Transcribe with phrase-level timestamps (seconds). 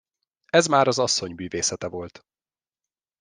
[0.49, 2.25] Ez már az asszony bűvészete volt.